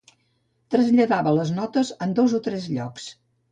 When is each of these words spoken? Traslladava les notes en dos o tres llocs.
Traslladava 0.75 1.35
les 1.37 1.53
notes 1.59 1.93
en 2.07 2.19
dos 2.23 2.37
o 2.41 2.43
tres 2.51 2.69
llocs. 2.75 3.09